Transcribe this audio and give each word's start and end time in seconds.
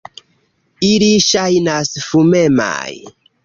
Ili 0.87 1.11
ŝajnas 1.27 1.95
fumemaj. 2.09 2.93